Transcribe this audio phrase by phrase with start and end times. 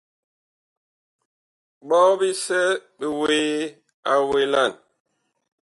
[1.87, 2.61] Ɓɔ bisɛ
[2.97, 3.53] bi wuee
[4.11, 4.71] a welan.